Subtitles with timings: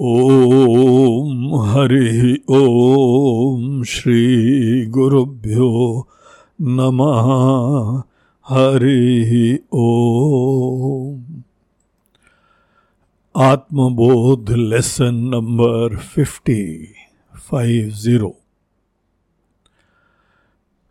[0.00, 5.68] ॐ हरि ॐ श्रीगुरुभ्यो
[6.60, 7.30] नमः।
[8.48, 9.32] हरिः
[9.74, 11.22] ॐ
[13.36, 16.88] Atmabodh lesson number fifty
[17.50, 18.36] five zero.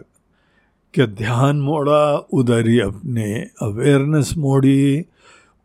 [0.95, 5.05] के ध्यान मोड़ा, उधर ही अपने अवेयरनेस मोड़ी,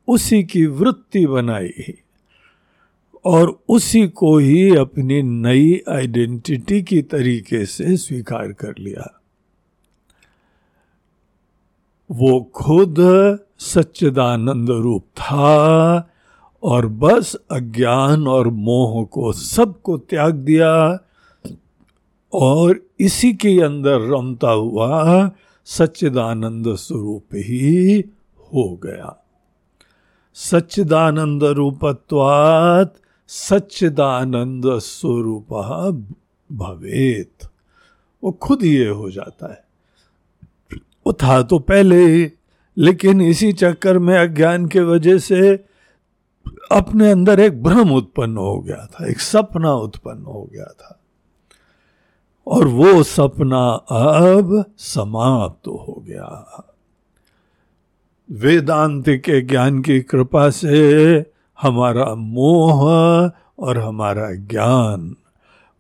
[0.08, 1.98] उसी की वृत्ति बनाई।
[3.30, 9.22] और उसी को ही अपनी नई आइडेंटिटी की तरीके से स्वीकार कर लिया।
[12.12, 12.96] वो खुद
[13.60, 16.10] सच्चिदानंद रूप था
[16.64, 20.74] और बस अज्ञान और मोह को सबको त्याग दिया
[22.34, 25.32] और इसी के अंदर रमता हुआ
[25.66, 28.00] सच्चिदानंद स्वरूप ही
[28.40, 29.26] हो गया।
[30.34, 32.98] सच्चिदानंद रूपत्वात्
[33.32, 35.54] सच्चिदानंद स्वरूप
[36.52, 37.50] भवेत।
[38.24, 39.64] वो खुद ये हो जाता है।
[41.08, 42.32] वो था तो पहले ही
[42.78, 45.66] लेकिन इसी चक्कर में अज्ञान के वजह से
[46.72, 51.00] अपने अंदर एक भ्रम उत्पन्न हो गया था, एक सपना उत्पन्न हो गया था।
[52.48, 56.64] और वो सपना अब समाप्त तो हो गया।
[58.32, 62.84] वेदांत के ज्ञान की कृपा से हमारा मोह
[63.60, 65.16] और हमारा ज्ञान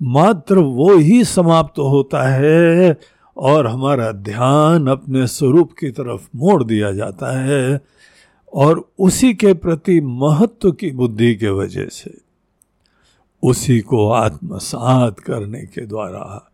[0.01, 2.97] मात्र वो ही समाप्त होता है
[3.37, 7.81] और हमारा ध्यान अपने स्वरूप की तरफ़ मोड़ दिया जाता है
[8.53, 12.17] और उसी के प्रति महत्व की बुद्धि के वजह से,
[13.43, 16.51] उसी को आत्मसात करने के द्वारा,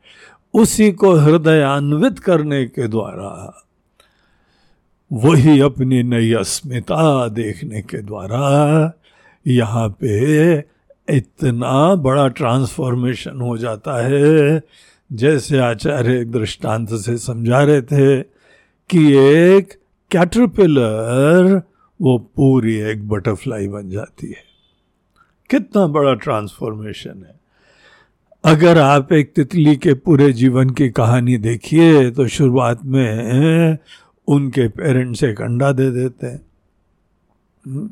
[0.54, 3.62] उसी को हृदयान्वित करने के द्वारा,
[5.14, 8.92] वही अपनी नई अस्मिता देखने के द्वारा
[9.48, 10.54] यहाँ पे
[11.10, 14.62] इतना बड़ा ट्रांसफॉर्मेशन हो जाता है
[15.14, 18.22] जैसे आचार्य एक दृष्टांत से समझा रहे थे
[18.90, 19.74] कि एक
[20.12, 21.62] कैटरपिलर
[22.02, 24.44] वो पूरी एक बटरफ्लाई बन जाती है।
[25.50, 27.36] कितना बड़ा ट्रांसफॉर्मेशन है।
[28.46, 33.78] अगर आप एक तितली के पूरे जीवन की कहानी देखिए तो शुरुआत में
[34.28, 36.42] उनके पेरेंट्स एक अंडा दे देते हैं।
[37.66, 37.90] हम्म,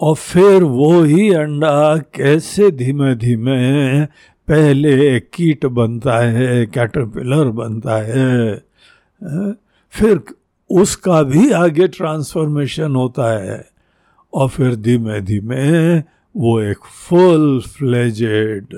[0.00, 4.04] और फिर वो ही अंडा कैसे धीमे धीमे
[4.48, 8.54] पहले कीट बनता है कैटरपिलर बनता है
[9.92, 10.20] फिर
[10.70, 13.64] उसका भी आगे ट्रांसफॉर्मेशन होता है।
[14.34, 15.98] और फिर धीमे धीमे
[16.34, 18.76] वो एक फुल फ्लेजेड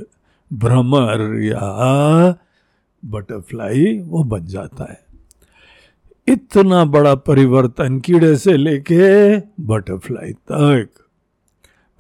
[0.53, 2.39] भ्रमर या
[3.03, 5.01] बटरफ्लाई वो बन जाता है।
[6.29, 10.89] इतना बड़ा परिवर्तन कीड़े से लेके बटरफ्लाई तक।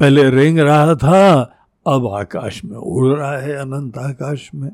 [0.00, 1.40] पहले रेंग रहा था,
[1.86, 4.70] अब आकाश में उड़ रहा है, अनंत आकाश में।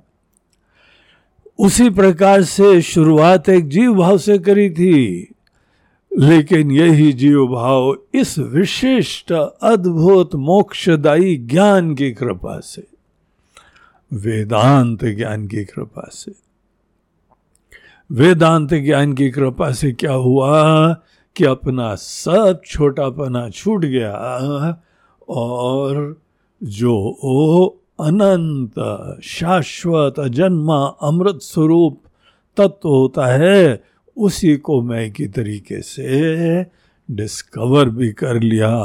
[1.58, 5.28] उसी प्रकार से शुरुआत एक जीव भाव से करी थी,
[6.18, 9.32] लेकिन यही जीव भाव इस विशिष्ट,
[9.62, 12.86] अद्भुत, मोक्षदायी ज्ञान की कृपा से,
[14.12, 16.32] वेदांत ज्ञान की कृपा से।
[18.10, 20.92] वेदांत ज्ञान की कृपा से क्या हुआ
[21.36, 24.12] कि अपना सब छोटापना छूट गया
[25.28, 26.20] और
[26.62, 27.66] जो ओ
[28.00, 28.72] अनंत
[29.22, 32.00] शाश्वत अजन्मा अमृत स्वरूप
[32.56, 33.84] तत्व होता है,
[34.16, 36.62] उसी को मैं की तरीके से
[37.10, 38.76] डिस्कवर भी कर लिया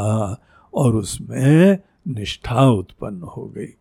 [0.74, 3.74] और उसमें निष्ठा उत्पन्न हो गई।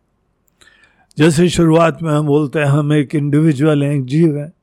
[1.17, 4.53] जैसे शुरुआत में हम बोलते हैं, हम एक इंडिविजुअल हैं, एक जीव है।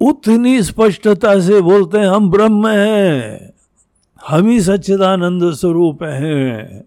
[0.00, 3.53] उतनी स्पष्टता से बोलते हैं, हम ब्रह्म हैं।
[4.28, 6.84] हम ही सच्चिदानंद स्वरूप हैं।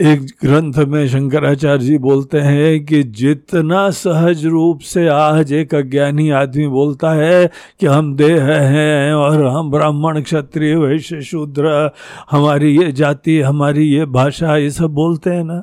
[0.00, 6.30] एक ग्रंथ में शंकराचार्य जी बोलते हैं कि जितना सहज रूप से आज एक अज्ञानी
[6.30, 7.50] आदमी बोलता है
[7.80, 11.90] कि हम देह हैं और हम ब्राह्मण, क्षत्रिय, वैश्य, शूद्र,
[12.30, 15.62] हमारी ये जाति, हमारी ये भाषा, ये सब बोलते हैं ना।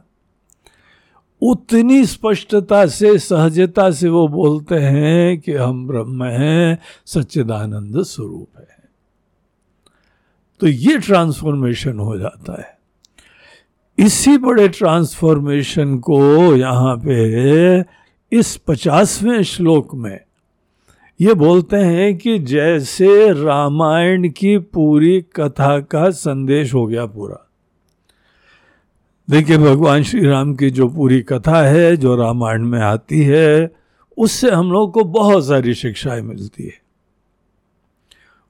[1.41, 8.78] उतनी स्पष्टता से, सहजता से वो बोलते हैं कि हम ब्रह्म हैं, सच्चिदानंद स्वरूप है।
[10.59, 12.79] तो ये ट्रांसफॉर्मेशन हो जाता है।
[14.05, 17.79] इसी बड़े ट्रांसफॉर्मेशन को यहाँ पे
[18.31, 20.19] इस पचासवें श्लोक में
[21.21, 27.49] ये बोलते हैं कि जैसे रामायण की पूरी कथा का संदेश हो गया पूरा।
[29.29, 33.71] देखिए, भगवान श्री राम की जो पूरी कथा है, जो रामायण में आती है,
[34.17, 36.88] उससे हम लोग को बहुत सारी शिक्षाएँ मिलती है।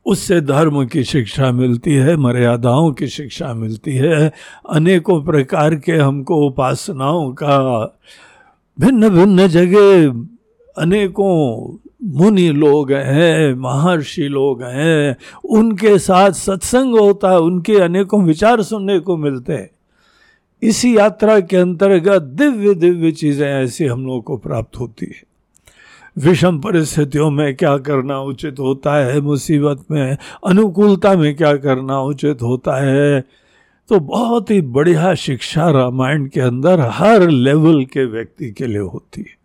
[0.05, 4.33] उससे धर्म की शिक्षा मिलती है, मर्यादाओं की शिक्षा मिलती है,
[4.69, 7.83] अनेकों प्रकार के हमको उपासनाओं का
[8.79, 10.07] भिन्न भिन्न जगह
[10.77, 15.15] अनेकों मुनि लोग हैं, महर्षि लोग हैं,
[15.49, 19.69] उनके साथ सत्संग होता है, उनके अनेकों विचार सुनने को मिलते हैं।
[20.61, 25.28] इसी यात्रा के अंतर्गत दिव्य दिव्य चीज़ें ऐसी हम लोग को प्राप्त होती है।
[26.17, 29.21] विषम परिस्थितियों में क्या करना उचित होता है?
[29.21, 30.17] मुसीबत में,
[30.47, 33.21] अनुकूलता में क्या करना उचित होता है?
[33.89, 39.21] तो बहुत ही बढ़िया शिक्षा रामायण के अंदर हर लेवल के व्यक्ति के लिए होती
[39.21, 39.39] है।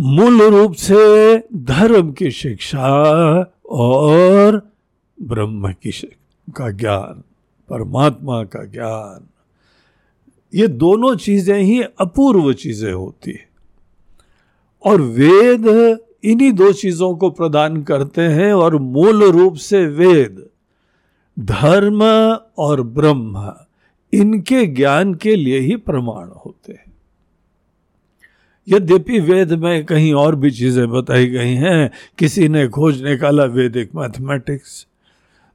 [0.00, 2.88] मूल रूप से धर्म की शिक्षा
[3.70, 4.70] और
[5.22, 5.90] ब्रह्म की
[6.56, 7.22] का ज्ञान,
[7.68, 9.26] परमात्मा का ज्ञान,
[10.54, 13.51] ये दोनों चीज़ें ही अपूर्व चीज़ें होती है।
[14.84, 15.66] और वेद
[16.24, 20.44] इन्हीं दो चीज़ों को प्रदान करते हैं और मूल रूप से वेद,
[21.36, 22.02] धर्म
[22.58, 23.52] और ब्रह्म,
[24.12, 26.92] इनके ज्ञान के लिए ही प्रमाण होते हैं।
[28.68, 33.94] यद्यपि वेद में कहीं और भी चीज़ें बताई गई हैं, किसी ने खोज निकाला वैदिक
[33.96, 34.86] मैथमेटिक्स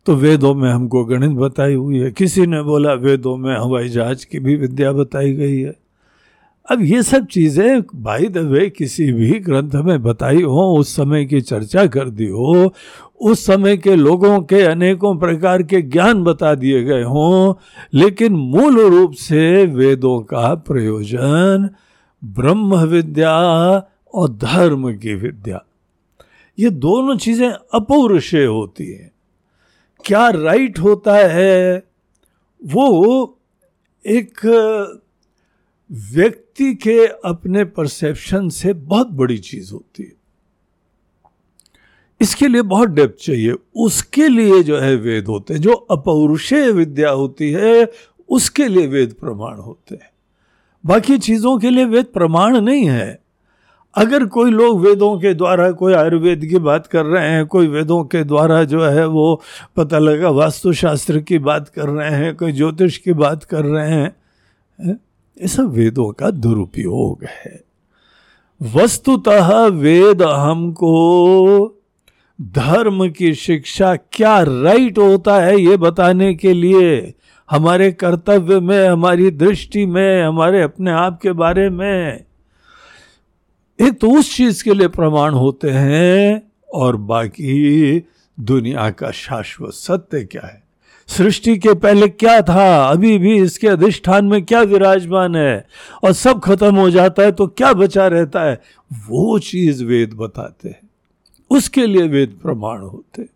[0.06, 4.26] तो वेदों में हमको गणित बताई हुई है। किसी ने बोला वेदों में हवाई जहाज़
[4.26, 5.74] की भी विद्या बताई गई है।
[6.72, 11.42] अब ये सब चीज़ें भाई दबे किसी भी ग्रंथ में बताई हो, उस समय की
[11.42, 12.74] चर्चा कर दी हो,
[13.22, 17.54] उस समय के लोगों के अनेकों प्रकार के ज्ञान बता दिए गए हों,
[17.94, 21.70] लेकिन मूल रूप से वेदों का प्रयोजन
[22.24, 23.38] ब्रह्म विद्या
[24.14, 25.66] और धर्म की विद्या।
[26.60, 29.12] ये दोनों चीज़ें अपौरुषेय होती हैं।
[30.06, 31.84] क्या राइट होता है?
[32.66, 33.38] वो
[34.06, 34.40] एक
[35.92, 40.12] व्यक्ति के अपने परसेप्शन से बहुत बड़ी चीज़ होती है।
[42.22, 47.10] इसके लिए बहुत डेप्थ चाहिए। उसके लिए जो है वेद होते हैं, जो अपौरुषेय विद्या
[47.10, 47.92] होती है,
[48.30, 50.10] उसके लिए वेद प्रमाण होते हैं।
[50.86, 53.20] बाकी चीज़ों के लिए वेद प्रमाण नहीं है।
[53.96, 58.04] अगर कोई लोग वेदों के द्वारा, कोई आयुर्वेद की बात कर रहे हैं, कोई वेदों
[58.04, 59.42] के द्वारा जो है वो
[59.76, 64.16] पता लगा वास्तुशास्त्र की बात कर रहे हैं, कोई ज्योतिष की बात कर रहे हैं?
[65.46, 67.64] सब वेदों का दुरुपयोग है।
[68.62, 71.84] वस्तुतः वेद हमको
[72.42, 77.14] धर्म की शिक्षा क्या राइट होता है ये बताने के लिए,
[77.50, 82.24] हमारे कर्तव्य में, हमारी दृष्टि में, हमारे अपने आप के बारे में,
[83.82, 88.04] एक तो उस चीज़ के लिए प्रमाण होते हैं और बाकी
[88.40, 90.67] दुनिया का शाश्वत सत्य क्या है?
[91.08, 92.88] सृष्टि के पहले क्या था?
[92.88, 95.68] अभी भी इसके अधिष्ठान में क्या विराजमान है?
[96.04, 98.62] और सब खत्म हो जाता है तो क्या बचा रहता है?
[98.94, 100.90] वो चीज़ वेद बताते हैं।
[101.50, 103.28] उसके लिए वेद प्रमाण होते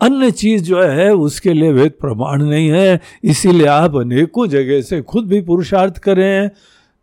[0.00, 5.02] अन्य चीज़ जो है, उसके लिए वेद प्रमाण नहीं है। इसीलिए आप अनेकों जगह से
[5.02, 6.50] खुद भी पुरुषार्थ करें।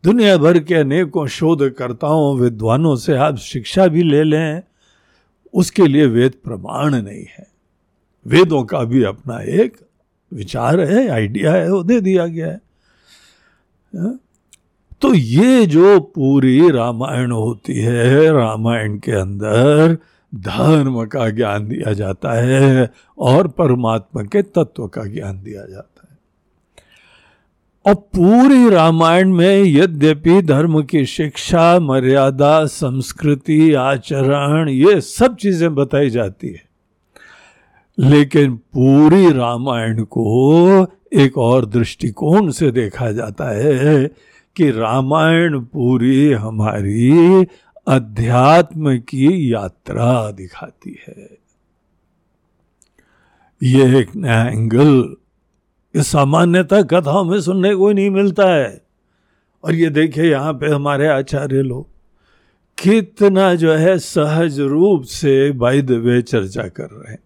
[0.03, 4.61] दुनिया भर के अनेकों शोधकर्ताओं, विद्वानों से आप शिक्षा भी ले लें।
[5.53, 7.54] उसके लिए वेद प्रमाण नहीं है।
[8.27, 9.77] वेदों का भी अपना एक
[10.33, 12.61] विचार है, आइडिया है वो दे दिया गया है।
[13.97, 14.19] हाँ?
[15.01, 19.97] तो ये जो पूरी रामायण होती है, रामायण के अंदर
[20.35, 26.17] धर्म का ज्ञान दिया जाता है और परमात्मा के तत्व का ज्ञान दिया जाता है।
[27.85, 36.09] और पूरी रामायण में यद्यपि धर्म की शिक्षा, मर्यादा, संस्कृति, आचरण, ये सब चीज़ें बताई
[36.09, 36.64] जाती है।
[37.99, 44.07] लेकिन पूरी रामायण को एक और दृष्टिकोण से देखा जाता है
[44.55, 47.45] कि रामायण पूरी हमारी
[47.87, 51.37] अध्यात्म की यात्रा दिखाती है।
[53.63, 55.15] ये एक नया एंगल,
[55.95, 58.85] ये सामान्यतः कथाओं में सुनने को नहीं मिलता है।
[59.63, 61.87] और ये देखिए यहाँ पे हमारे आचार्य लोग,
[62.83, 67.24] कितना जो है सहज रूप से बाई वे चर्चा कर रहे हैं।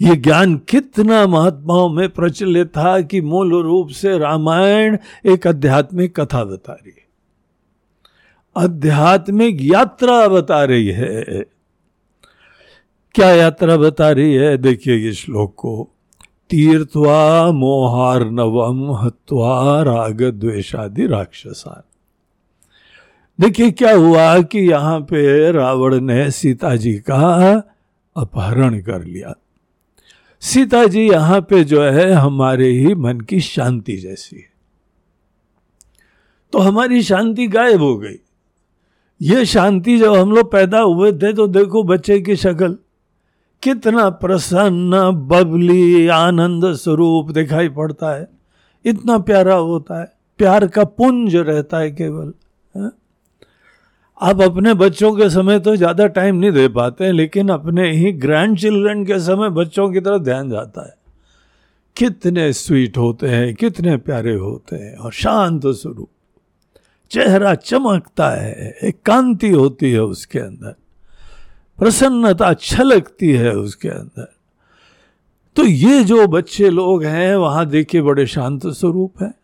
[0.00, 6.44] ये ज्ञान कितना महात्माओं में प्रचलित था कि मूल रूप से रामायण एक आध्यात्मिक कथा
[6.44, 7.06] बता रही है।
[8.56, 11.24] आध्यात्मिक यात्रा बता रही है।
[13.14, 14.58] क्या यात्रा बता रही है?
[14.58, 15.90] देखिए ये श्लोक को
[16.50, 21.82] तीर्थवा मोहार नवम हत्वा राग द्वेषादि राक्षसान।
[23.40, 27.62] देखिए क्या हुआ कि यहाँ पे रावण ने सीता जी का
[28.16, 29.34] अपहरण कर लिया।
[30.46, 34.50] सीता जी यहाँ पे जो है, हमारे ही मन की शांति जैसी है।
[36.52, 38.16] तो हमारी शांति गायब हो गई।
[39.22, 42.78] ये शांति जब हम लोग पैदा हुए थे तो देखो बच्चे की शक्ल।
[43.62, 48.28] कितना प्रसन्न, बबली, आनंद स्वरूप दिखाई पड़ता है।
[48.84, 52.32] इतना प्यारा होता है। प्यार का पुंज रहता है केवल?
[54.20, 58.12] आप अपने बच्चों के समय तो ज़्यादा टाइम नहीं दे पाते हैं, लेकिन अपने ही
[58.12, 60.94] ग्रैंड चिल्ड्रन के समय बच्चों की तरफ़ ध्यान जाता है।
[61.96, 66.08] कितने स्वीट होते हैं, कितने प्यारे होते हैं, और शांत स्वरूप।
[67.10, 70.74] चेहरा चमकता है, एक कांति होती है उसके अंदर।
[71.78, 74.32] प्रसन्नता छलकती है उसके अंदर।
[75.56, 79.34] तो ये जो बच्चे लोग हैं, वहाँ देखिए बड़े शांत स्वरूप हैं।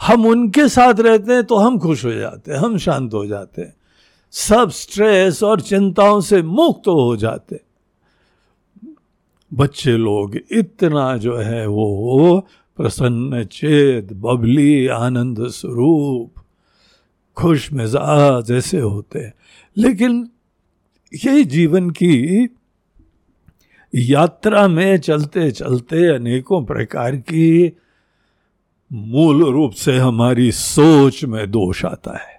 [0.00, 3.62] हम उनके साथ रहते हैं तो हम खुश हो जाते हैं, हम शांत हो जाते
[3.62, 3.74] हैं।
[4.32, 7.60] सब स्ट्रेस और चिंताओं से मुक्त हो जाते।
[9.54, 12.46] बच्चे लोग इतना जो है वो
[12.76, 16.42] प्रसन्न, चेत, बबली, आनंद स्वरूप,
[17.36, 19.34] खुश मिजाज ऐसे होते हैं।
[19.76, 20.30] लेकिन
[21.26, 22.48] ये जीवन की
[23.94, 27.72] यात्रा में चलते चलते अनेकों प्रकार की
[28.92, 32.31] मूल रूप से हमारी सोच में दोष आता है।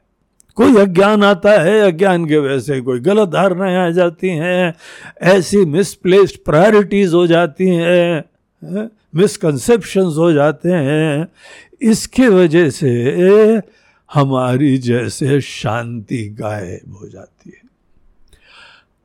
[0.56, 4.74] कोई अज्ञान आता है, अज्ञान के वजह से कोई गलत धारणाएँ आ जाती हैं,
[5.22, 8.24] ऐसी मिसप्लेस्ड प्रायोरिटीज हो जाती हैं
[9.16, 11.28] मिसकंसेप्शन हो जाते हैं।
[11.82, 12.92] इसके वजह से
[14.14, 17.64] हमारी जैसे शांति गायब हो जाती है।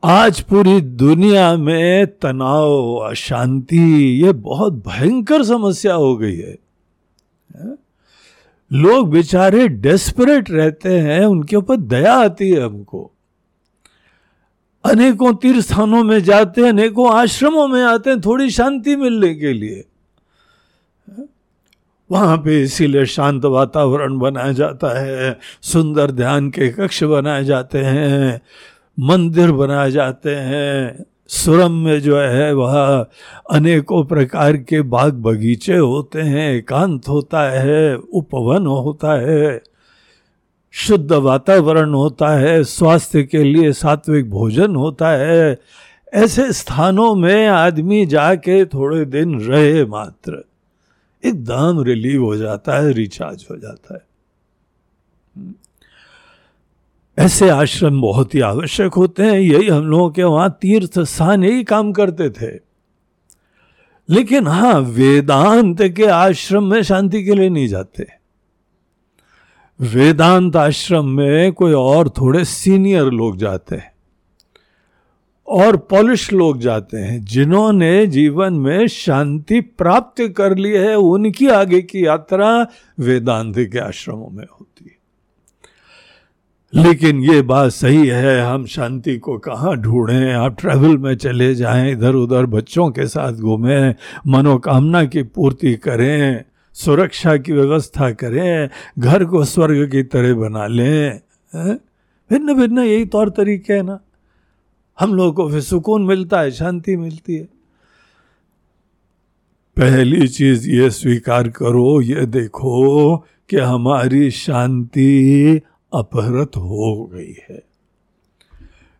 [0.03, 6.57] आज पूरी दुनिया में तनाव, अशांति, ये बहुत भयंकर समस्या हो गई है?
[8.73, 13.11] लोग बेचारे डेस्परेट रहते हैं, उनके ऊपर दया आती है हमको।
[14.85, 19.53] अनेकों तीर्थ स्थानों में जाते हैं, अनेकों आश्रमों में आते हैं थोड़ी शांति मिलने के
[19.53, 19.85] लिए।
[22.11, 28.41] वहाँ पे इसीलिए शांत वातावरण बनाया जाता है, सुंदर ध्यान के कक्ष बनाए जाते हैं,
[28.99, 33.05] मंदिर बनाए जाते हैं। सुरम में जो है वह
[33.51, 39.61] अनेकों प्रकार के बाग बगीचे होते हैं, एकांत होता है, उपवन होता है,
[40.71, 45.57] शुद्ध वातावरण होता है, स्वास्थ्य के लिए सात्विक भोजन होता है।
[46.13, 50.43] ऐसे स्थानों में आदमी जाके थोड़े दिन रहे मात्र,
[51.23, 54.07] एकदम रिलीव हो जाता है, रिचार्ज हो जाता है।
[57.19, 61.63] ऐसे आश्रम बहुत ही आवश्यक होते हैं, यही हम लोगों के वहाँ तीर्थ स्थान, यही
[61.63, 62.59] काम करते थे।
[64.09, 68.07] लेकिन हाँ वेदांत के आश्रम में शांति के लिए नहीं जाते।
[69.81, 73.91] वेदांत आश्रम में कोई और थोड़े सीनियर लोग जाते हैं
[75.47, 81.81] और पॉलिश लोग जाते हैं, जिन्होंने जीवन में शांति प्राप्त कर ली है, उनकी आगे
[81.81, 82.67] की यात्रा
[82.99, 84.68] वेदांत के आश्रमों में होती
[86.73, 90.33] लेकिन ये बात सही है, हम शांति को कहाँ ढूंढें?
[90.33, 93.95] आप ट्रैवल में चले जाएँ इधर उधर बच्चों के साथ घूमें,
[94.27, 96.43] मनोकामना की पूर्ति करें,
[96.75, 101.19] सुरक्षा की व्यवस्था करें, घर को स्वर्ग की तरह बना लें
[101.53, 103.99] भिन्न भिन्न यही तौर तरीके है ना।
[104.99, 107.43] हम लोगों को फिर सुकून मिलता है, शांति मिलती है।
[109.77, 113.17] पहली चीज़ ये स्वीकार करो, ये देखो
[113.49, 115.61] कि हमारी शांति
[115.93, 117.63] अपहृत हो गई है।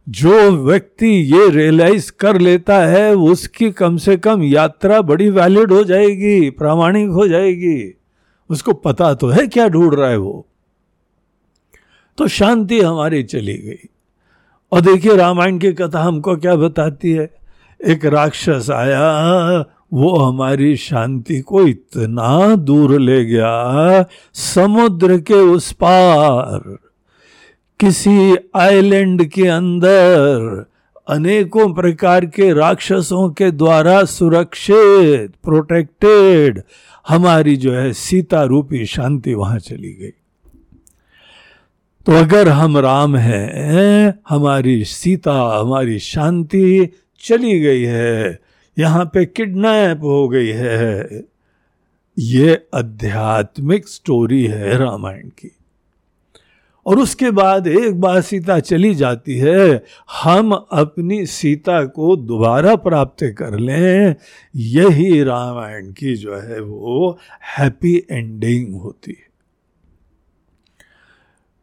[0.09, 5.83] जो व्यक्ति ये रियलाइज़ कर लेता है, उसकी कम से कम यात्रा बड़ी वैलिड हो
[5.83, 7.97] जाएगी, प्रामाणिक हो जाएगी।
[8.49, 10.45] उसको पता तो है क्या ढूंढ रहा है वो।
[12.17, 13.89] तो शांति हमारी चली गई।
[14.71, 17.35] और देखिए रामायण की कथा हमको क्या बताती है?
[17.85, 19.01] एक राक्षस आया
[19.93, 26.77] वो हमारी शांति को इतना दूर ले गया समुद्र के उस पार।
[27.79, 30.65] किसी आइलैंड के अंदर
[31.07, 36.61] अनेकों प्रकार के राक्षसों के द्वारा सुरक्षित प्रोटेक्टेड
[37.07, 40.13] हमारी जो है सीता रूपी शांति वहाँ चली गई।
[42.05, 48.48] तो अगर हम राम हैं, हमारी सीता, हमारी शांति चली गई है
[48.79, 51.09] यहाँ पे किडनैप हो गई है।
[52.19, 55.51] ये आध्यात्मिक स्टोरी है रामायण की।
[56.85, 59.83] और उसके बाद एक बार सीता चली जाती है।
[60.23, 64.15] हम अपनी सीता को दोबारा प्राप्त कर लें।
[64.55, 67.19] यही रामायण की जो है वो
[67.57, 69.29] हैप्पी एंडिंग होती है।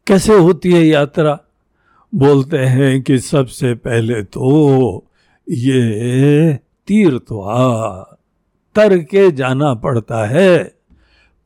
[0.06, 1.40] कैसे होती है यात्रा?
[2.14, 5.06] बोलते हैं कि सबसे पहले तो
[5.50, 6.58] ये
[6.88, 7.32] तीर्थ
[8.76, 10.58] तर के जाना पड़ता है,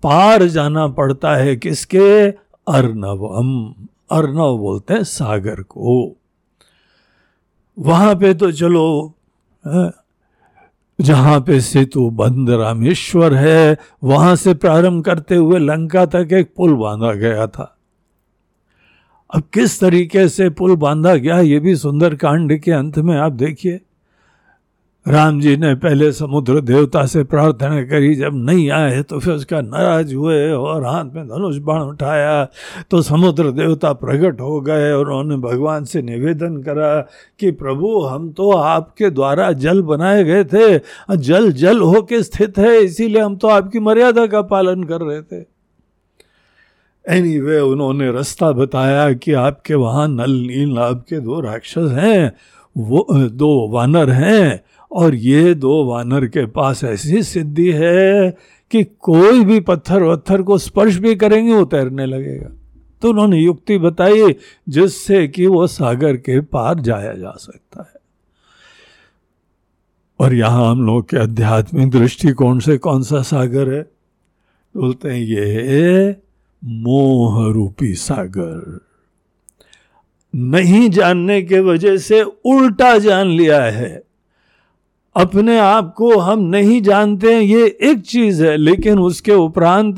[0.03, 2.29] पार जाना पड़ता है किसके?
[2.67, 3.51] अर्नवम
[4.11, 6.17] अर्नव बोलते हैं सागर को।
[7.77, 9.15] वहाँ पे तो चलो
[10.99, 16.75] जहाँ पे सेतु बंद रामेश्वर है, वहाँ से प्रारंभ करते हुए लंका तक एक पुल
[16.75, 17.77] बांधा गया था।
[19.31, 23.33] अब किस तरीके से पुल बांधा गया, ये भी सुंदर कांड के अंत में आप
[23.35, 23.81] देखिए।
[25.09, 29.61] राम जी ने पहले समुद्र देवता से प्रार्थना करी जब नहीं आए तो फिर उसका
[29.61, 32.45] नाराज़ हुए और हाथ में धनुष बाण उठाया।
[32.91, 37.01] तो समुद्र देवता प्रकट हो गए और उन्होंने भगवान से निवेदन करा
[37.41, 40.81] कि प्रभु हम तो आपके द्वारा जल बनाए गए थे
[41.17, 45.61] जल जल होके स्थित है इसीलिए हम तो आपकी मर्यादा का पालन कर रहे थे।
[47.09, 52.33] एनी anyway, उन्होंने रास्ता बताया कि आपके वहाँ नल नील आपके दो राक्षस हैं
[52.79, 54.61] वो दो वानर हैं
[54.93, 58.37] और ये दो वानर के पास ऐसी सिद्धि है
[58.71, 62.49] कि कोई भी पत्थर वत्थर को स्पर्श भी करेंगे, वो तैरने लगेगा।
[63.03, 64.35] तो उन्होंने युक्ति बताई
[64.69, 68.01] जिससे कि वो सागर के पार जाया जा सकता है।
[70.21, 73.83] और यहाँ हम लोग के आध्यात्मिक दृष्टिकोण से कौन सा सागर है?
[74.77, 76.17] बोलते हैं, ये
[76.65, 78.81] मोह रूपी सागर।
[80.35, 84.03] नहीं जानने के वजह से उल्टा जान लिया है।
[85.17, 89.97] अपने आप को हम नहीं जानते हैं, ये एक चीज़ है, लेकिन उसके उपरांत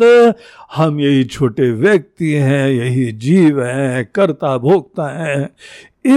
[0.76, 5.50] हम यही छोटे व्यक्ति हैं, यही जीव हैं, कर्ता भोक्ता हैं।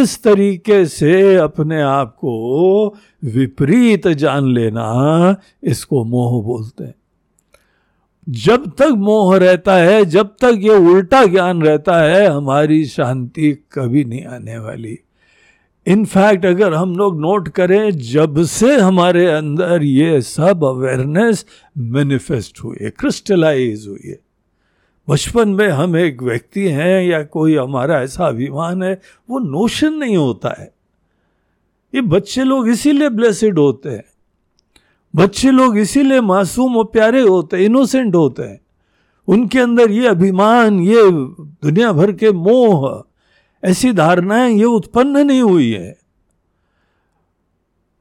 [0.01, 6.95] इस तरीके से अपने आप को विपरीत जान लेना इसको मोह बोलते हैं।
[8.29, 14.05] जब तक मोह रहता है, जब तक ये उल्टा ज्ञान रहता है, हमारी शांति कभी
[14.05, 14.99] नहीं आने वाली।
[15.87, 21.45] इनफैक्ट अगर हम लोग नोट करें, जब से हमारे अंदर ये सब अवेयरनेस
[21.77, 24.19] मैनिफेस्ट हुई है क्रिस्टलाइज हुई है।
[25.09, 30.17] बचपन में हम एक व्यक्ति हैं या कोई हमारा ऐसा अभिमान है, वो नोशन नहीं
[30.17, 30.73] होता है।
[31.95, 34.03] ये बच्चे लोग इसीलिए ब्लेसिड होते हैं।
[35.15, 38.59] बच्चे लोग इसीलिए मासूम और प्यारे होते हैं इनोसेंट होते हैं।
[39.27, 41.11] उनके अंदर ये अभिमान, ये
[41.63, 43.03] दुनिया भर के मोह
[43.65, 45.95] ऐसी धारणाएँ ये उत्पन्न नहीं हुई है।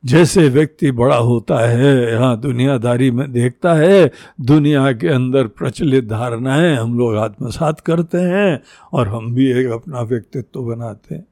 [0.05, 6.75] जैसे व्यक्ति बड़ा होता है, यहाँ दुनियादारी में देखता है, दुनिया के अंदर प्रचलित धारणाएँ
[6.77, 8.61] हम लोग आत्मसात करते हैं
[8.93, 11.27] और हम भी एक अपना व्यक्तित्व बनाते हैं।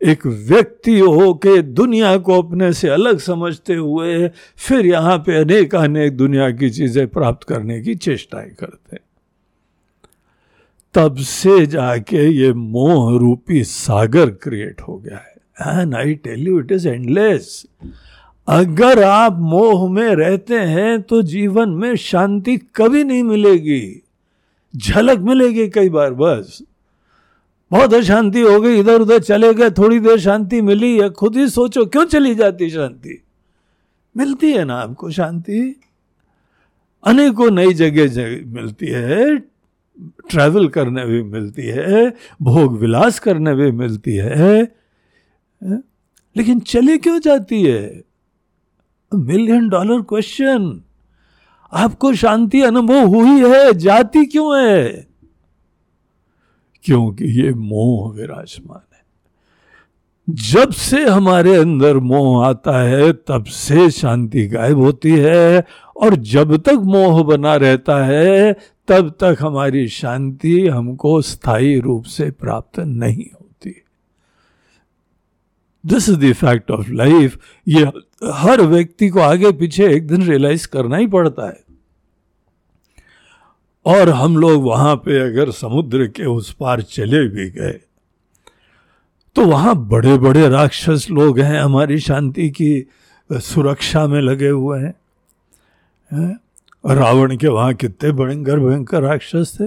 [0.00, 5.74] एक व्यक्ति हो के दुनिया को अपने से अलग समझते हुए फिर यहाँ पे अनेक
[5.74, 9.03] अनेक दुनिया की चीज़ें प्राप्त करने की चेष्टाएँ करते हैं।
[10.94, 16.60] तब से जाके ये मोह रूपी सागर क्रिएट हो गया है। And I tell you
[16.60, 17.66] it is endless
[18.48, 24.02] अगर आप मोह में रहते हैं तो जीवन में शांति कभी नहीं मिलेगी।
[24.76, 26.62] झलक मिलेगी कई बार, बस।
[27.70, 31.48] बहुत अशांति हो गई इधर उधर चले गए, थोड़ी देर शांति मिली, या खुद ही
[31.48, 33.22] सोचो, क्यों चली जाती शांति?
[34.16, 35.80] मिलती है ना आपको शांति?
[37.04, 39.53] अनेकों नई जगह मिलती है।
[40.00, 44.62] ट्रैवल करने भी मिलती है, भोग विलास करने भी मिलती है।
[46.36, 48.02] लेकिन चले क्यों जाती है?
[49.14, 50.82] मिलियन डॉलर क्वेश्चन
[51.72, 55.06] आपको शांति अनुभव हुई है, जाती क्यों है?
[56.84, 59.04] क्योंकि ये मोह विराजमान है।
[60.30, 65.64] जब से हमारे अंदर मोह आता है, तब से शांति गायब होती है
[65.96, 68.52] और जब तक मोह बना रहता है,
[68.88, 73.74] तब तक हमारी शांति हमको स्थायी रूप से प्राप्त नहीं होती।
[75.84, 77.84] This is the fact of life ये
[78.32, 81.62] हर व्यक्ति को आगे पीछे एक दिन रियलाइज़ करना ही पड़ता है।
[83.86, 87.80] और हम लोग वहाँ पे अगर समुद्र के उस पार चले भी गए
[89.36, 92.86] तो वहाँ बड़े बड़े राक्षस लोग हैं हमारी शांति की
[93.30, 94.94] सुरक्षा में लगे हुए हैं?
[96.86, 99.64] रावण के वहाँ कितने भयंकर भयंकर राक्षस थे।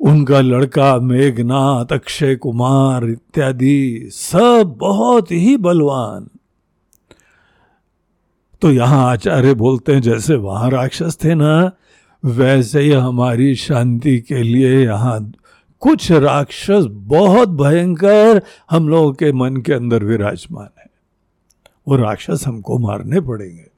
[0.00, 6.28] उनका लड़का मेघनाथ, अक्षय कुमार इत्यादि सब बहुत ही बलवान।
[8.62, 11.72] तो यहाँ आचार्य बोलते हैं, जैसे वहाँ राक्षस थे ना,
[12.24, 15.32] वैसे ही हमारी शांति के लिए यहाँ
[15.80, 20.90] कुछ राक्षस बहुत भयंकर हम लोगों के मन के अंदर विराजमान है।
[21.88, 23.71] वो राक्षस हमको मारने पड़ेंगे।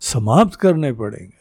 [0.00, 1.40] समाप्त करने पड़ेंगे।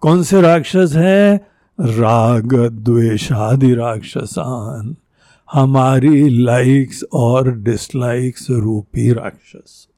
[0.00, 1.46] कौन से राक्षस हैं?
[1.80, 4.96] राग द्वेषादि राक्षसान।
[5.52, 9.88] हमारी लाइक्स और डिसलाइक्स रूपी राक्षस।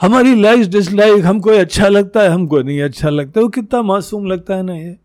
[0.00, 4.54] हमारी लाइक्स डिसलाइक हमको अच्छा लगता है, हमको नहीं अच्छा लगता, वो कितना मासूम लगता
[4.54, 4.98] है ना ये।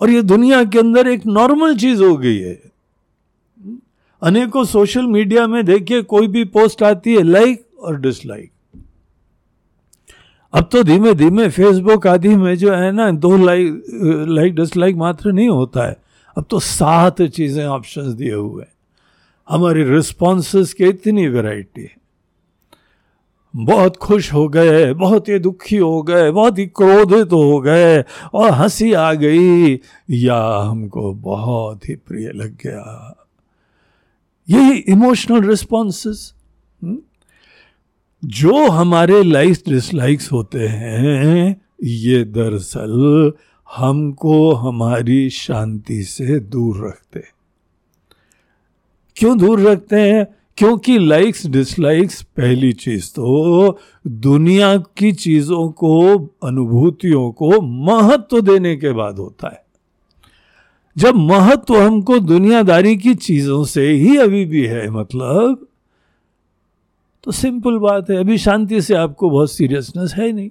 [0.00, 2.62] और ये दुनिया के अंदर एक नॉर्मल चीज़ हो गई है।
[4.22, 8.50] अनेकों सोशल मीडिया में देखिए, कोई भी पोस्ट आती है लाइक और डिसलाइक
[10.54, 13.84] अब तो धीमे धीमे फेसबुक आदि में जो है ना, दो लाइक
[14.28, 15.96] लाइक डिसलाइक मात्र नहीं होता है।
[16.38, 18.72] अब तो सात चीज़ें ऑप्शंस दिए हुए हैं।
[19.48, 22.04] हमारी रिस्पॉन्सेस की इतनी वैरायटी है।
[23.56, 28.50] बहुत खुश हो गए, बहुत ही दुखी हो गए, बहुत ही क्रोधित हो गए और
[28.50, 33.16] हँसी आ गई। या हमको बहुत ही प्रिय लग गया।
[34.50, 36.34] यही इमोशनल रिस्पॉन्सेस
[38.24, 43.32] जो हमारे लाइक्स डिसलाइक्स होते हैं, ये दरअसल
[43.76, 47.22] हमको हमारी शांति से दूर रखते
[49.16, 50.26] क्यों दूर रखते हैं?
[50.56, 58.92] क्योंकि लाइक्स डिसलाइक्स पहली चीज़ तो दुनिया की चीज़ों को, अनुभूतियों को महत्व देने के
[58.92, 59.64] बाद होता है।
[60.96, 65.66] जब महत्व हमको दुनियादारी की चीज़ों से ही अभी भी है मतलब
[67.24, 70.50] तो सिंपल बात है, अभी शांति से आपको बहुत सीरियसनेस है नहीं।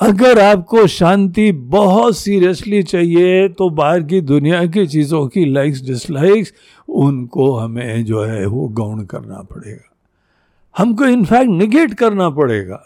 [0.00, 6.52] अगर आपको शांति बहुत सीरियसली चाहिए तो बाहर की दुनिया की चीज़ों की लाइक्स डिसलाइक्स
[6.88, 9.88] उनको हमें जो है वो गौण करना पड़ेगा।
[10.78, 12.82] हमको इनफैक्ट निगेट करना पड़ेगा।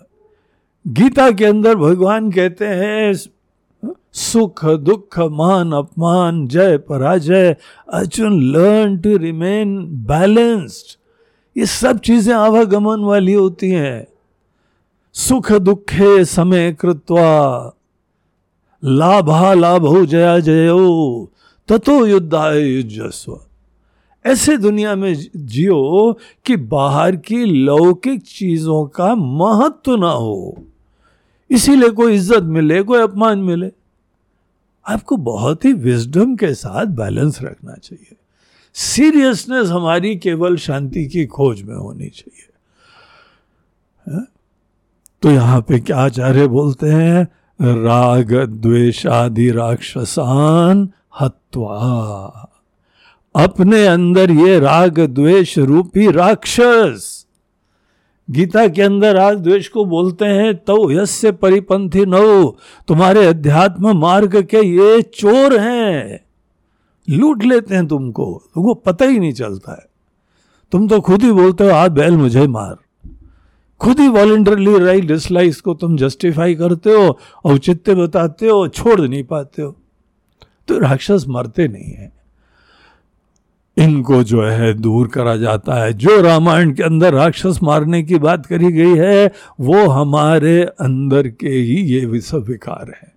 [0.85, 3.12] गीता के अंदर भगवान कहते हैं,
[4.12, 7.57] सुख, दुख, मान, अपमान, जय, पराजय,
[7.92, 9.76] Arjun learn to remain
[10.07, 10.96] balanced
[11.57, 14.07] ये सब चीज़ें आवागमन वाली होती हैं।
[15.14, 17.75] सुख दुखे समय कृत्वा,
[18.83, 21.31] लाभा लाभ हो जया जयो,
[21.69, 23.40] ततो युद्धाय युजस्व
[24.25, 30.64] ऐसे दुनिया में जियो कि बाहर की लौकिक चीज़ों का महत्व ना हो।
[31.51, 33.71] इसीलिए कोई इज़्ज़त मिले, कोई अपमान मिले।
[34.87, 38.17] आपको बहुत ही विजडम के साथ बैलेंस रखना चाहिए।
[38.74, 42.48] सीरियसनेस हमारी केवल शांति की खोज में होनी चाहिए।
[44.06, 44.24] है?
[45.22, 47.24] तो यहाँ पे क्या आचार्य बोलते हैं?
[47.60, 50.88] राग द्वेषादि राक्षसान
[51.20, 52.50] हत्वा।
[53.34, 57.26] अपने अंदर ये राग द्वेष रूपी राक्षस।
[58.28, 62.58] गीता के अंदर राग द्वेष को बोलते हैं तो यस्य परिपंथी नो
[62.88, 65.84] तुम्हारे अध्यात्म मार्ग के ये चोर हैं।
[67.11, 69.87] लूट लेते हैं तुमको तुमको पता ही नहीं चलता है।
[70.73, 72.77] तुम तो खुद ही बोलते हो, आज बैल मुझे मार।
[73.81, 79.25] खुद ही वॉलेंटरली राइट डिसलाइक्स को तुम जस्टिफाई करते हो औचित्य बताते हो, छोड़ नहीं
[79.25, 79.77] पाते हो।
[80.69, 82.12] तो राक्षस मरते नहीं है।
[83.77, 88.47] इनको जो है दूर करा जाता है। जो रामायण के अंदर राक्षस मारने की बात
[88.47, 93.13] करी गई है, वो हमारे अंदर के ही ये सब विकार है।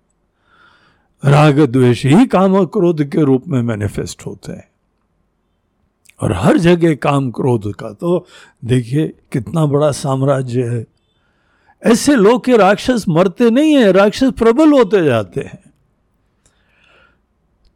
[1.24, 4.68] राग द्वेष ही काम और क्रोध के रूप में मैनिफेस्ट होते हैं।
[6.20, 8.26] और हर जगह काम क्रोध का। तो
[8.64, 10.86] देखिए कितना बड़ा साम्राज्य है।
[11.86, 15.72] ऐसे लोग के राक्षस मरते नहीं है, राक्षस प्रबल होते जाते हैं।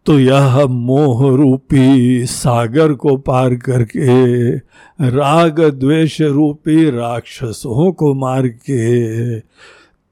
[0.06, 4.56] तो यह मोह रूपी सागर को पार करके,
[5.08, 9.38] राग द्वेष रूपी राक्षसों को मार के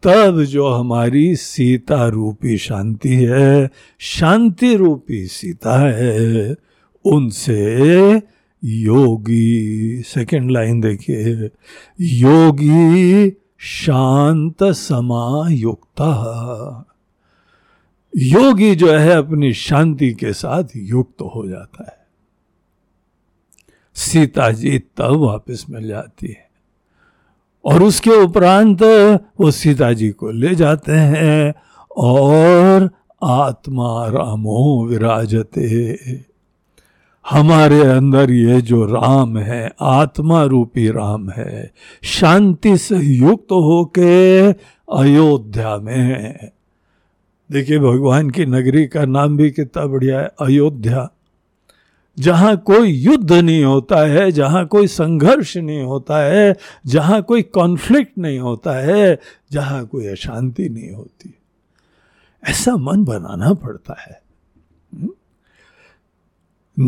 [0.03, 6.57] तब जो हमारी सीता रूपी शांति है, शांति रूपी सीता है,
[7.05, 8.23] उनसे
[8.65, 11.51] योगी सेकंड लाइन देखिए,
[12.01, 16.11] योगी शांत समायुक्ता।
[18.17, 22.01] योगी जो है अपनी शांति के साथ युक्त तो हो जाता है।
[23.95, 26.50] सीता जी तब वापस मिल जाती है।
[27.64, 28.83] और उसके उपरांत
[29.40, 31.55] वो सीता जी को ले जाते हैं
[31.96, 32.90] और
[33.23, 36.25] आत्मा रामो विराजते।
[37.31, 44.53] हमारे अंदर ये जो राम है, आत्मा रूपी राम है, शांति से युक्त होके
[44.92, 46.51] अयोध्या में
[47.51, 51.09] देखिए, भगवान की नगरी का नाम भी कितना बढ़िया है, अयोध्या।
[52.18, 58.18] जहाँ कोई युद्ध नहीं होता है, जहाँ कोई संघर्ष नहीं होता है, जहाँ कोई कॉन्फ्लिक्ट
[58.18, 59.18] नहीं होता है,
[59.53, 61.35] जहाँ कोई अशांति नहीं होती।
[62.49, 64.23] ऐसा मन बनाना पड़ता है।
[64.94, 65.11] हम्म?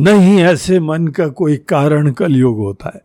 [0.02, 3.02] नहीं ऐसे मन का कोई कारण कलयुग होता है।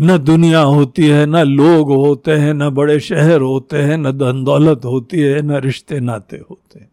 [0.00, 4.44] न दुनिया होती है, न लोग होते हैं, न बड़े शहर होते हैं, न धन
[4.44, 6.90] दौलत होती है, न रिश्ते नाते होते हैं।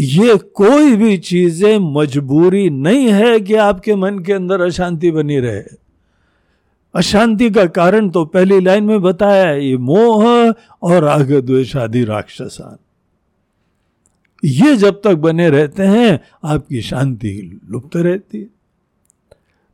[0.00, 5.62] ये कोई भी चीज़ें मजबूरी नहीं है कि आपके मन के अंदर अशांति बनी रहे।
[6.94, 12.04] अशांति का कारण तो पहली लाइन में बताया है, ये मोह और आग द्वेश आदि
[12.04, 12.76] राक्षसान।
[14.44, 18.48] ये जब तक बने रहते हैं, आपकी शांति लुप्त रहती है।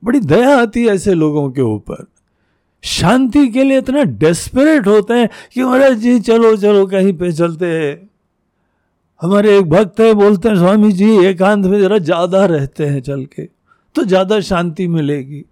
[0.04, 2.06] बड़ी दया आती है ऐसे लोगों के ऊपर।
[2.82, 7.66] शांति के लिए इतना डेस्परेट होते हैं कि महाराज जी, चलो चलो, कहीं पे चलते
[7.66, 8.09] हैं।
[9.20, 13.24] हमारे एक भक्त है, बोलते हैं स्वामी जी एकांत में जरा ज़्यादा रहते हैं चल
[13.26, 13.42] के
[13.94, 15.44] तो ज़्यादा शांति मिलेगी.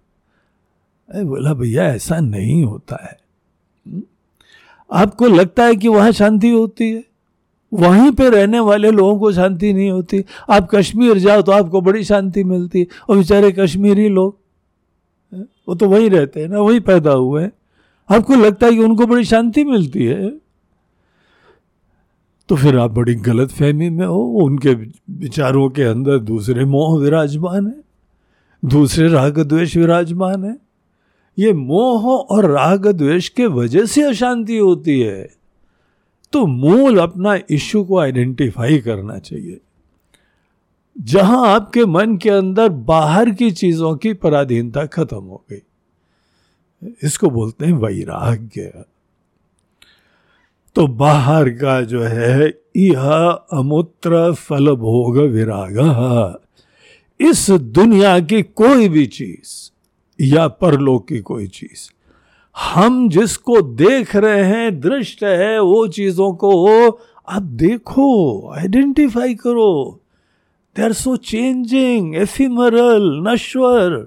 [1.09, 3.17] अरे बोला, भैया, ऐसा नहीं होता है।
[3.85, 4.01] हम्म?
[4.89, 7.03] आपको लगता है कि वहाँ शांति होती है?
[7.71, 12.03] वहीं पे रहने वाले लोगों को शांति नहीं होती। आप कश्मीर जाओ तो आपको बड़ी
[12.03, 14.37] शांति मिलती है और बेचारे कश्मीरी लोग
[15.67, 17.51] वो तो वहीं रहते हैं ना, वहीं पैदा हुए हैं।
[18.09, 20.29] आपको लगता है कि उनको बड़ी शांति मिलती है?
[22.49, 24.73] तो फिर आप बड़ी गलत फहमी में हो। उनके
[25.13, 27.83] विचारों के अंदर दूसरे मोह विराजमान है,
[28.65, 30.57] दूसरे राग द्वेष विराजमान है।
[31.39, 35.29] ये मोह और राग द्वेष के वजह से अशांति होती है।
[36.33, 39.59] तो मूल अपना इश्यू को आइडेंटिफाई करना चाहिए।
[40.99, 45.61] जहाँ आपके मन के अंदर बाहर की चीज़ों की पराधीनता खत्म हो गई।
[47.03, 48.83] इसको बोलते हैं वैराग्य।
[50.79, 52.45] तो बाहर का जो है
[52.77, 53.09] यह
[53.53, 56.39] अमूत्र फल भोग विराग।
[57.19, 59.49] इस दुनिया की कोई भी चीज़
[60.19, 61.89] या परलोक की कोई चीज़,
[62.55, 66.89] हम जिसको देख रहे हैं, दृष्ट है, वो चीज़ों को
[67.27, 69.99] आप देखो, आइडेंटिफाई करो।
[70.75, 73.99] They are so changing ephemeral नश्वर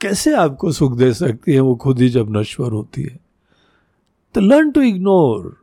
[0.00, 3.25] कैसे आपको सुख दे सकती है, वो खुद ही जब नश्वर होती है?
[4.36, 5.56] तो लर्न टू इग्नोर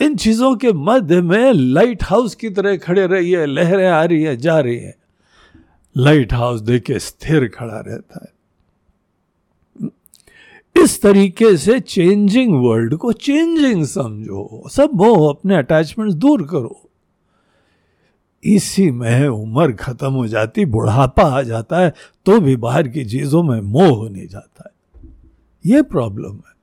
[0.00, 4.36] इन चीज़ों के मध्य में लाइट हाउस की तरह खड़े रहिए, लहरें आ रही है,
[4.36, 4.94] जा रही है।
[5.96, 8.32] लाइट हाउस देखे स्थिर खड़ा रहता है।
[10.82, 16.90] इस तरीके से चेंजिंग वर्ल्ड को चेंजिंग समझो। सब मोह अपने अटैचमेंट दूर करो।
[18.44, 21.92] इसी में उम्र खत्म हो जाती, बुढ़ापा आ जाता है
[22.26, 24.72] तो भी बाहर की चीज़ों में मोह नहीं जाता है।
[25.64, 26.57] ये प्रॉब्लम है।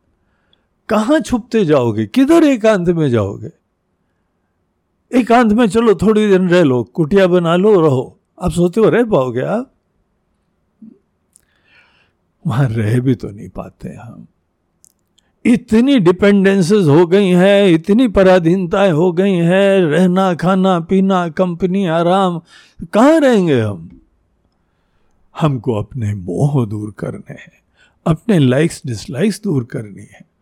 [0.89, 2.05] कहाँ छुपते जाओगे?
[2.05, 3.49] किधर एकांत में जाओगे?
[5.19, 9.03] एकांत में चलो, थोड़ी दिन रह लो, कुटिया बना लो, रहो। आप सोते हो रह
[9.03, 9.71] पाओगे आप?
[12.47, 14.27] वहाँ रह भी तो नहीं पाते हम।
[15.45, 22.41] इतनी डिपेंडेंसेस हो गई हैं, इतनी पराधीनताएँ हो गई हैं, रहना, खाना, पीना कंपनी आराम,
[22.93, 24.01] कहाँ रहेंगे हम?
[25.39, 27.63] हमको अपने मोह दूर करने हैं,
[28.07, 30.34] अपने लाइक्स डिसलाइक्स दूर करनी है।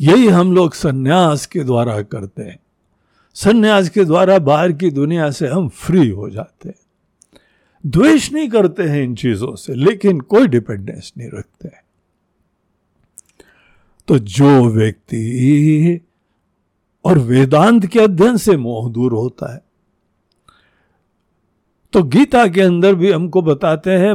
[0.00, 2.58] यही हम लोग सन्यास के द्वारा करते हैं।
[3.36, 6.76] सन्यास के द्वारा बाहर की दुनिया से हम फ्री हो जाते हैं।
[7.84, 11.82] द्वेष नहीं करते हैं इन चीज़ों से, लेकिन कोई डिपेंडेंस नहीं रखते हैं।
[14.08, 16.00] तो जो व्यक्ति
[17.04, 19.62] और वेदांत के अध्ययन से मोह दूर होता है
[21.92, 24.12] तो गीता के अंदर भी हमको बताते हैं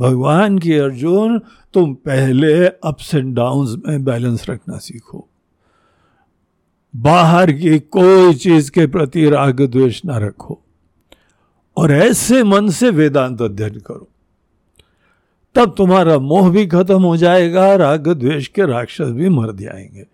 [0.00, 1.38] भगवान की अर्जुन,
[1.74, 5.28] तुम पहले अप्स एंड डाउन्स में बैलेंस रखना सीखो।
[6.96, 10.60] बाहर की कोई चीज़ के प्रति राग द्वेष ना रखो।
[11.76, 14.08] और ऐसे मन से वेदांत अध्ययन करो।
[15.54, 20.06] तब तुम्हारा मोह भी खत्म हो जाएगा, राग द्वेष के राक्षस भी मर जाएँगे।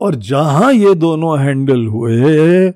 [0.00, 2.68] और जहाँ ये दोनों हैंडल हुए,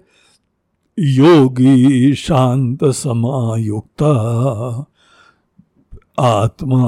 [0.99, 4.13] योगी शांत समायुक्ता।
[6.19, 6.79] आत्मा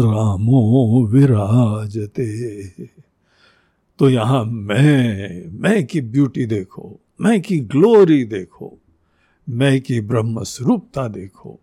[0.00, 2.68] रामो विराजते।
[3.98, 8.78] तो यहाँ मैं मैं की ब्यूटी देखो मैं की ग्लोरी देखो
[9.48, 11.60] मैं की ब्रह्म स्वरूपता देखो।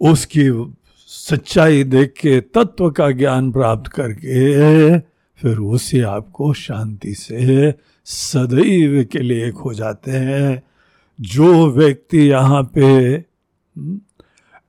[0.00, 0.74] उसकी
[1.06, 4.98] सच्चाई देख के तत्व का ज्ञान प्राप्त करके
[5.40, 10.62] फिर उसे आपको शांति से सदैव के लिए खो जाते हैं।
[11.20, 12.84] जो व्यक्ति यहाँ पे
[13.76, 14.00] हम्म,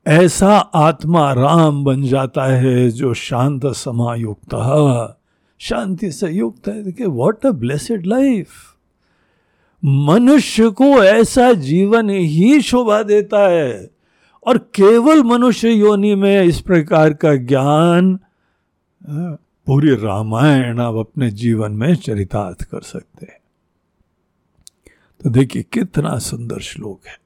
[0.06, 4.54] ऐसा आत्मा राम बन जाता है जो शांत समायुक्त
[5.60, 8.48] शांति से युक्त है। देखिए व्हाट अ ब्लेसेड लाइफ
[9.84, 13.90] मनुष्य को ऐसा जीवन ही शोभा देता है
[14.46, 18.18] और केवल मनुष्य योनि में इस प्रकार का ज्ञान
[19.66, 23.40] पूरी रामायण आप अपने जीवन में चरितार्थ कर सकते हैं।
[25.24, 27.25] तो देखिए, कितना सुंदर श्लोक है।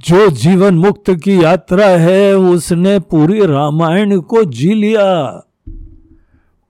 [0.00, 5.42] जो जीवन मुक्त की यात्रा है, उसने पूरी रामायण को जी लिया।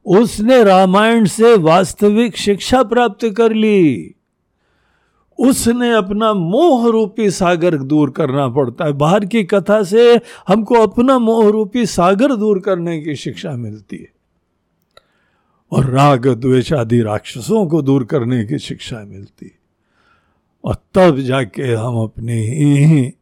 [0.06, 4.14] उसने रामायण से वास्तविक शिक्षा प्राप्त कर ली।
[5.38, 11.18] उसने अपना मोह रूपी सागर दूर करना पड़ता है। बाहर की कथा से हमको अपना
[11.18, 14.12] मोह रूपी सागर दूर करने की शिक्षा मिलती है।
[15.72, 19.55] और राग, द्वेष आदि राक्षसों को दूर करने की शिक्षा मिलती है।
[20.66, 23.14] और तब जाके हम अपने ही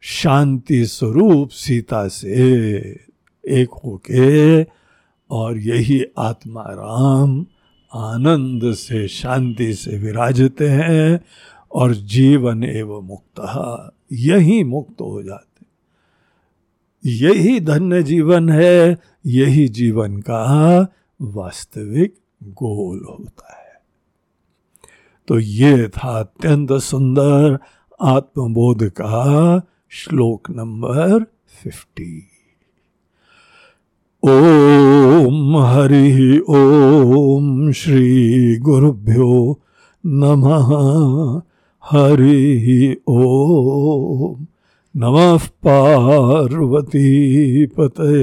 [0.00, 2.30] शांति स्वरूप सीता से
[3.48, 4.62] एक होके
[5.30, 7.46] और यही आत्मा राम
[7.94, 11.20] आनंद से, शांति से विराजते हैं
[11.72, 13.40] और जीवन एवं मुक्त
[14.12, 15.54] यही मुक्त हो जाते
[17.06, 20.86] यही धन्य जीवन है, यही जीवन का
[21.22, 23.63] वास्तविक गोल होता है।
[25.28, 27.58] तो ये था अत्यंत सुंदर
[28.02, 31.24] आत्मबोध का श्लोक नंबर
[31.62, 32.22] फिफ्टी।
[34.24, 39.60] ओम हरि ओम श्री गुरुभ्यो
[40.06, 40.68] नमः।
[41.84, 44.46] हरि ओम।
[44.96, 47.06] नमः पार्वती
[47.66, 48.18] पते।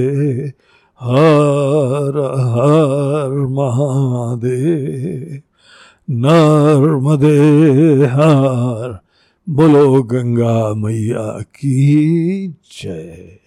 [1.00, 5.42] हर हर महादेव।
[6.10, 7.38] नर्मदे
[8.06, 9.00] हार
[9.48, 13.41] बोलो गंगा मैया की जय।